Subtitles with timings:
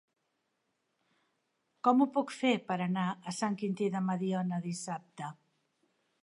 [1.87, 5.31] Com ho puc fer per anar a Sant Quintí de Mediona dissabte?